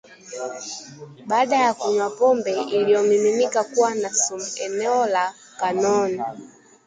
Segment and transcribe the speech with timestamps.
[1.27, 6.21] baada ya kunywa pombe inayoaminika kuwa na sumu eneo la Kanon